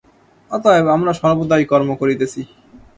অতএব 0.51 0.85
আমরা 0.95 1.11
সর্বদাই 1.13 1.63
কর্ম 1.71 1.89
করিতেছি। 2.01 2.41